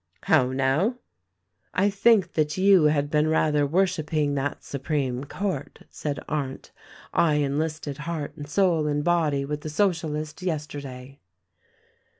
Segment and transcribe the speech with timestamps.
[0.23, 0.95] "How now?"
[1.75, 6.71] "I think that you had been rather worshiping that Su preme Court," said Arndt.
[7.13, 11.19] "I enlisted, heart and soul and body with the Socialists yesterday."